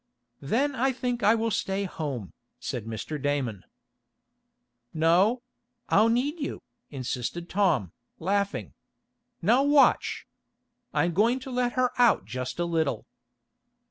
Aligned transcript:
"Then 0.41 0.73
I 0.73 0.91
think 0.93 1.21
I 1.21 1.35
will 1.35 1.51
stay 1.51 1.83
home," 1.83 2.33
said 2.59 2.85
Mr. 2.85 3.21
Damon. 3.21 3.63
"No; 4.95 5.43
I'll 5.89 6.09
need 6.09 6.39
you," 6.39 6.63
insisted 6.89 7.47
Tom, 7.47 7.91
laughing. 8.17 8.73
"Now 9.43 9.61
watch. 9.61 10.25
I'm 10.91 11.13
going 11.13 11.39
to 11.41 11.51
let 11.51 11.73
her 11.73 11.91
out 12.01 12.25
just 12.25 12.57
a 12.57 12.65
little." 12.65 13.05